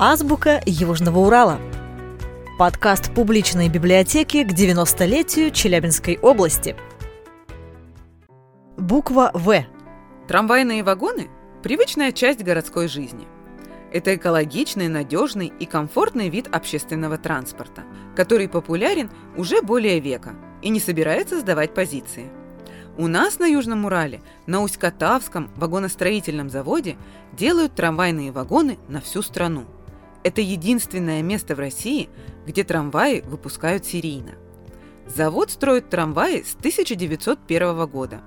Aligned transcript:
Азбука 0.00 0.62
Южного 0.64 1.18
Урала. 1.18 1.58
Подкаст 2.56 3.12
публичной 3.14 3.68
библиотеки 3.68 4.44
к 4.44 4.52
90-летию 4.52 5.50
Челябинской 5.50 6.16
области. 6.18 6.76
Буква 8.76 9.32
В. 9.34 9.64
Трамвайные 10.28 10.84
вагоны– 10.84 11.28
привычная 11.64 12.12
часть 12.12 12.44
городской 12.44 12.86
жизни. 12.86 13.26
Это 13.92 14.14
экологичный, 14.14 14.86
надежный 14.86 15.52
и 15.58 15.66
комфортный 15.66 16.28
вид 16.28 16.46
общественного 16.46 17.18
транспорта, 17.18 17.82
который 18.14 18.48
популярен 18.48 19.10
уже 19.36 19.62
более 19.62 19.98
века 19.98 20.36
и 20.62 20.68
не 20.68 20.78
собирается 20.78 21.40
сдавать 21.40 21.74
позиции– 21.74 22.30
у 22.98 23.06
нас 23.06 23.38
на 23.38 23.46
Южном 23.46 23.84
Урале, 23.84 24.20
на 24.46 24.60
Усть-Катавском 24.60 25.50
вагоностроительном 25.54 26.50
заводе 26.50 26.96
делают 27.32 27.76
трамвайные 27.76 28.32
вагоны 28.32 28.76
на 28.88 29.00
всю 29.00 29.22
страну. 29.22 29.66
Это 30.22 30.40
единственное 30.40 31.22
место 31.22 31.54
в 31.54 31.58
России, 31.58 32.08
где 32.46 32.64
трамваи 32.64 33.20
выпускают 33.20 33.84
серийно. 33.84 34.32
Завод 35.06 35.50
строит 35.50 35.88
трамваи 35.88 36.42
с 36.42 36.54
1901 36.54 37.86
года. 37.86 38.20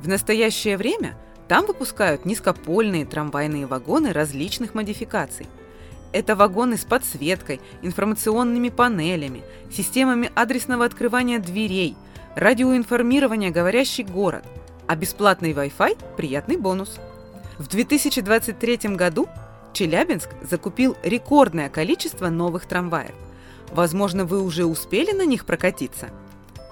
В 0.00 0.08
настоящее 0.08 0.76
время 0.76 1.16
там 1.48 1.66
выпускают 1.66 2.24
низкопольные 2.24 3.04
трамвайные 3.04 3.66
вагоны 3.66 4.12
различных 4.12 4.74
модификаций. 4.74 5.46
Это 6.12 6.36
вагоны 6.36 6.76
с 6.76 6.84
подсветкой, 6.84 7.60
информационными 7.82 8.68
панелями, 8.68 9.42
системами 9.70 10.30
адресного 10.34 10.84
открывания 10.84 11.38
дверей– 11.38 11.96
радиоинформирование 12.36 13.50
«Говорящий 13.50 14.04
город», 14.04 14.44
а 14.86 14.96
бесплатный 14.96 15.52
Wi-Fi– 15.52 15.98
приятный 16.16 16.56
бонус. 16.56 16.98
В 17.58 17.68
2023 17.68 18.94
году 18.96 19.28
Челябинск 19.74 20.30
закупил 20.40 20.96
рекордное 21.02 21.68
количество 21.68 22.28
новых 22.28 22.66
трамваев. 22.66 23.14
Возможно, 23.72 24.24
вы 24.24 24.40
уже 24.40 24.64
успели 24.64 25.10
на 25.12 25.26
них 25.26 25.44
прокатиться. 25.44 26.10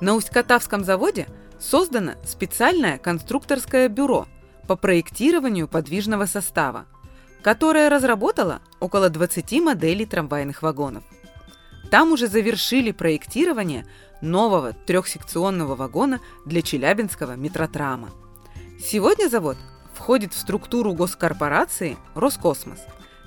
На 0.00 0.14
Усть-Катавском 0.14 0.84
заводе 0.84 1.26
создано 1.58 2.12
специальное 2.24 2.98
конструкторское 2.98 3.88
бюро 3.88 4.28
по 4.68 4.76
проектированию 4.76 5.66
подвижного 5.66 6.26
состава, 6.26 6.86
которое 7.42 7.90
разработало 7.90 8.60
около 8.78 9.10
20 9.10 9.60
моделей 9.60 10.06
трамвайных 10.06 10.62
вагонов. 10.62 11.02
Там 11.90 12.12
уже 12.12 12.28
завершили 12.28 12.92
проектирование 12.92 13.84
нового 14.20 14.72
трехсекционного 14.72 15.74
вагона 15.74 16.20
для 16.46 16.62
Челябинского 16.62 17.34
метротрама. 17.34 18.10
Сегодня 18.80 19.28
завод 19.28 19.56
входит 20.02 20.34
в 20.34 20.38
структуру 20.38 20.94
госкорпорации 20.94 21.96
«Роскосмос», 22.16 22.80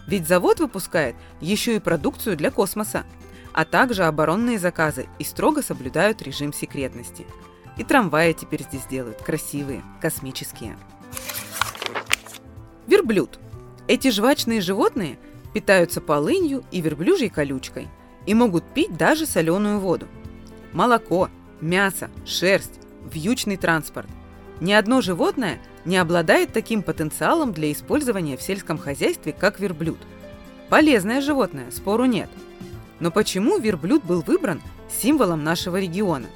ведь 0.08 0.28
завод 0.28 0.60
выпускает 0.60 1.16
еще 1.40 1.78
и 1.78 1.80
продукцию 1.80 2.36
для 2.36 2.52
космоса, 2.52 3.06
а 3.54 3.64
также 3.64 4.04
оборонные 4.04 4.60
заказы 4.60 5.08
и 5.18 5.24
строго 5.24 5.64
соблюдают 5.64 6.22
режим 6.22 6.52
секретности. 6.52 7.26
И 7.78 7.86
трамваи 7.86 8.34
теперь 8.34 8.64
здесь 8.64 8.86
делают 8.88 9.22
красивые, 9.22 9.84
космические. 10.02 10.78
Верблюд. 12.88 13.40
Эти 13.88 14.12
жвачные 14.12 14.60
животные 14.60 15.18
питаются 15.54 16.02
полынью 16.02 16.66
и 16.72 16.82
верблюжьей 16.82 17.30
колючкой 17.30 17.88
и 18.26 18.34
могут 18.34 18.66
пить 18.66 18.98
даже 18.98 19.26
соленую 19.26 19.80
воду– 19.80 20.10
молоко, 20.74 21.30
мясо, 21.62 22.10
шерсть, 22.26 22.82
вьючный 23.10 23.56
транспорт. 23.56 24.10
Ни 24.62 24.72
одно 24.72 25.02
животное 25.02 25.60
не 25.84 25.98
обладает 25.98 26.54
таким 26.54 26.82
потенциалом 26.82 27.52
для 27.52 27.72
использования 27.72 28.38
в 28.38 28.42
сельском 28.42 28.78
хозяйстве, 28.78 29.34
как 29.34 29.60
верблюд. 29.60 29.98
Полезное 30.70 31.22
животное, 31.22 31.70
спору 31.72 32.06
нет. 32.06 32.30
Но 33.00 33.12
почему 33.12 33.60
верблюд 33.60 34.04
был 34.04 34.22
выбран 34.22 34.62
символом 35.02 35.44
нашего 35.44 35.80
региона? 35.80 36.28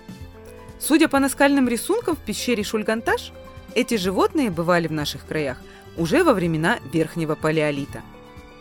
Судя 0.79 1.07
по 1.07 1.19
наскальным 1.19 1.67
рисункам 1.67 2.15
в 2.15 2.19
пещере 2.19 2.63
Шульганташ, 2.63 3.31
эти 3.75 3.95
животные 3.95 4.49
бывали 4.49 4.87
в 4.87 4.91
наших 4.91 5.25
краях 5.25 5.57
уже 5.97 6.23
во 6.23 6.33
времена 6.33 6.79
Верхнего 6.91 7.35
Палеолита. 7.35 8.01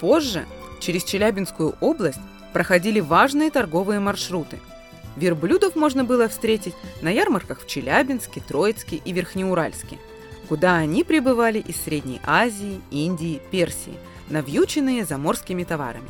Позже 0.00 0.44
через 0.80 1.04
Челябинскую 1.04 1.76
область 1.80 2.20
проходили 2.52 3.00
важные 3.00 3.50
торговые 3.50 4.00
маршруты– 4.00 4.58
Верблюдов 5.18 5.74
можно 5.74 6.04
было 6.04 6.28
встретить 6.28 6.74
на 7.02 7.08
ярмарках 7.08 7.62
в 7.62 7.66
Челябинске, 7.66 8.40
Троицке 8.40 9.02
и 9.04 9.12
Верхнеуральске, 9.12 9.98
куда 10.48 10.76
они 10.76 11.02
прибывали 11.02 11.58
из 11.58 11.74
Средней 11.76 12.20
Азии, 12.24 12.80
Индии, 12.92 13.40
Персии, 13.50 13.94
навьюченные 14.30 15.04
заморскими 15.04 15.64
товарами. 15.64 16.08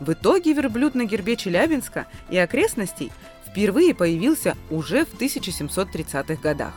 В 0.00 0.12
итоге 0.12 0.52
верблюд 0.52 0.94
на 0.94 1.06
гербе 1.06 1.36
Челябинска 1.36 2.06
и 2.28 2.36
окрестностей 2.36 3.10
впервые 3.48 3.94
появился 3.94 4.54
уже 4.68 5.06
в 5.06 5.14
1730-х 5.14 6.34
годах. 6.34 6.74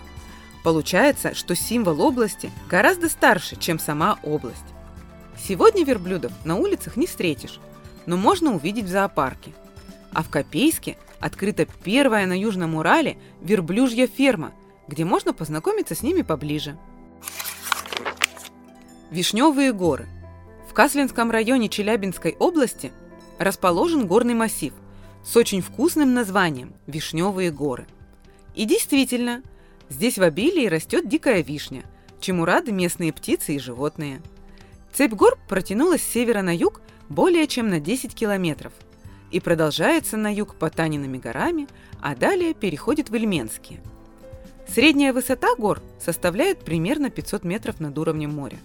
Получается, 0.64 1.36
что 1.36 1.56
символ 1.56 2.02
области 2.02 2.52
гораздо 2.70 3.10
старше, 3.10 3.58
чем 3.58 3.80
сама 3.80 4.18
область. 4.24 4.64
Сегодня 5.38 5.84
верблюдов 5.84 6.32
на 6.46 6.56
улицах 6.56 6.96
не 6.96 7.06
встретишь, 7.06 7.60
но 8.06 8.16
можно 8.16 8.56
увидеть 8.56 8.86
в 8.86 8.90
зоопарке. 8.90 9.52
А 10.14 10.24
в 10.24 10.30
Копейске– 10.30 10.96
открыта 11.20 11.68
первая 11.84 12.26
на 12.26 12.38
Южном 12.38 12.76
Урале 12.76 13.18
верблюжья 13.42 14.08
ферма, 14.08 14.54
где 14.88 15.06
можно 15.06 15.34
познакомиться 15.34 15.96
с 15.96 16.02
ними 16.02 16.22
поближе. 16.22 16.78
Вишневые 19.12 19.74
горы. 19.74 20.08
В 20.70 20.74
Каслинском 20.74 21.32
районе 21.32 21.68
Челябинской 21.68 22.36
области 22.40 22.92
расположен 23.38 24.08
горный 24.08 24.34
массив 24.34 24.74
с 25.24 25.36
очень 25.36 25.62
вкусным 25.62 26.14
названием 26.14 26.74
«Вишневые 26.88 27.52
горы». 27.52 27.88
И 28.56 28.66
действительно, 28.66 29.42
здесь 29.90 30.18
в 30.18 30.24
обилии 30.24 30.68
растет 30.68 31.08
дикая 31.08 31.42
вишня, 31.42 31.84
чему 32.20 32.46
рады 32.46 32.72
местные 32.72 33.12
птицы 33.14 33.56
и 33.56 33.60
животные. 33.60 34.22
Цепь 34.94 35.14
гор 35.14 35.38
протянулась 35.48 36.02
с 36.02 36.08
севера 36.08 36.42
на 36.42 36.56
юг 36.56 36.82
более 37.10 37.48
чем 37.48 37.70
на 37.70 37.80
10 37.80 38.14
километров– 38.14 38.74
и 39.32 39.40
продолжается 39.40 40.18
на 40.18 40.34
юг 40.34 40.56
по 40.56 40.70
Таниными 40.70 41.18
горами, 41.18 41.68
а 42.02 42.16
далее 42.16 42.54
переходит 42.54 43.10
в 43.10 43.16
Ильменские. 43.16 43.82
Средняя 44.68 45.14
высота 45.14 45.56
гор 45.56 45.82
составляет 46.00 46.60
примерно 46.60 47.10
500 47.10 47.44
метров 47.44 47.80
над 47.80 47.98
уровнем 47.98 48.32
моря. 48.32 48.58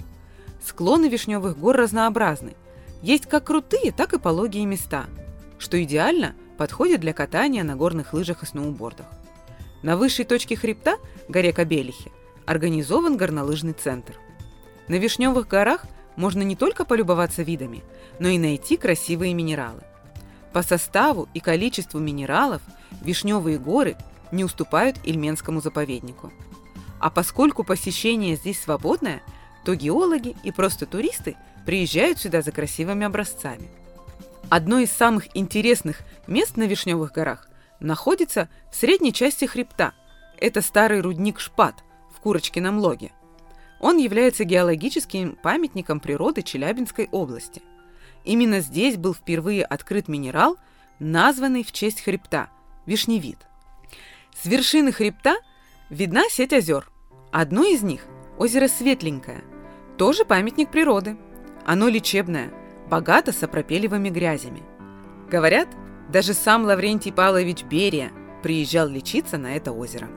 Склоны 0.62 1.08
Вишневых 1.08 1.58
гор 1.58 1.76
разнообразны. 1.76 2.54
Есть 3.02 3.26
как 3.26 3.44
крутые, 3.44 3.92
так 3.92 4.12
и 4.12 4.18
пологие 4.18 4.66
места, 4.66 5.06
что 5.58 5.82
идеально 5.82 6.34
подходит 6.58 7.00
для 7.00 7.12
катания 7.12 7.64
на 7.64 7.76
горных 7.76 8.12
лыжах 8.12 8.42
и 8.42 8.46
сноубордах. 8.46 9.06
На 9.82 9.96
высшей 9.96 10.24
точке 10.24 10.56
хребта, 10.56 10.96
горе 11.28 11.52
Кабелихе, 11.52 12.10
организован 12.46 13.16
горнолыжный 13.16 13.72
центр. 13.72 14.14
На 14.88 14.94
Вишневых 14.94 15.48
горах 15.48 15.84
можно 16.16 16.42
не 16.42 16.56
только 16.56 16.84
полюбоваться 16.84 17.42
видами, 17.42 17.82
но 18.18 18.28
и 18.28 18.38
найти 18.38 18.76
красивые 18.76 19.34
минералы. 19.34 19.82
По 20.54 20.62
составу 20.62 21.28
и 21.34 21.40
количеству 21.40 21.98
минералов 21.98 22.62
Вишневые 23.02 23.58
горы 23.58 23.96
не 24.30 24.44
уступают 24.44 24.96
Ильменскому 25.02 25.60
заповеднику. 25.60 26.32
А 27.00 27.10
поскольку 27.10 27.64
посещение 27.64 28.36
здесь 28.36 28.62
свободное, 28.62 29.20
то 29.64 29.74
геологи 29.74 30.36
и 30.44 30.52
просто 30.52 30.86
туристы 30.86 31.36
приезжают 31.66 32.20
сюда 32.20 32.40
за 32.40 32.52
красивыми 32.52 33.04
образцами. 33.04 33.68
Одно 34.48 34.78
из 34.78 34.92
самых 34.92 35.36
интересных 35.36 36.02
мест 36.28 36.56
на 36.56 36.68
Вишневых 36.68 37.10
горах 37.10 37.48
находится 37.80 38.48
в 38.70 38.76
средней 38.76 39.12
части 39.12 39.46
хребта. 39.46 39.92
Это 40.38 40.62
старый 40.62 41.00
рудник 41.00 41.40
Шпат 41.40 41.82
в 42.16 42.20
Курочкином 42.20 42.78
логе. 42.78 43.10
Он 43.80 43.98
является 43.98 44.44
геологическим 44.44 45.36
памятником 45.42 45.98
природы 45.98 46.42
Челябинской 46.42 47.08
области– 47.10 47.60
Именно 48.24 48.60
здесь 48.60 48.96
был 48.96 49.14
впервые 49.14 49.64
открыт 49.64 50.08
минерал, 50.08 50.56
названный 50.98 51.62
в 51.62 51.72
честь 51.72 52.02
хребта– 52.02 52.48
вишневид. 52.86 53.38
С 54.34 54.46
вершины 54.46 54.92
хребта 54.92 55.36
видна 55.90 56.28
сеть 56.30 56.52
озер. 56.52 56.90
Одно 57.32 57.64
из 57.64 57.82
них– 57.82 58.02
озеро 58.38 58.68
Светленькое, 58.68 59.44
тоже 59.98 60.24
памятник 60.24 60.70
природы. 60.70 61.16
Оно 61.66 61.88
лечебное, 61.88 62.50
богато 62.88 63.32
сапропелевыми 63.32 64.08
грязями. 64.08 64.62
Говорят, 65.30 65.68
даже 66.08 66.34
сам 66.34 66.64
Лаврентий 66.64 67.12
Павлович 67.12 67.64
Берия 67.64 68.10
приезжал 68.42 68.88
лечиться 68.88 69.38
на 69.38 69.56
это 69.56 69.72
озеро. 69.72 70.08